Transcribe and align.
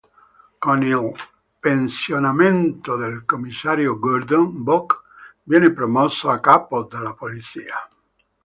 Con 0.65 0.81
il 0.81 1.11
pensionamento 1.59 2.95
del 2.95 3.23
commissario 3.23 3.99
Gordon, 3.99 4.63
Bock 4.63 5.03
viene 5.43 5.71
promosso 5.71 6.27
a 6.31 6.39
capo 6.39 6.81
della 6.85 7.13
polizia. 7.13 7.87